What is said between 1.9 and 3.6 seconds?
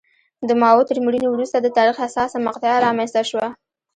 حساسه مقطعه رامنځته شوه.